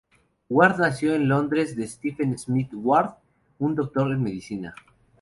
[0.49, 3.17] Ward nació en Londres de Stephen Smith Ward,
[3.59, 4.73] un doctor en medicina.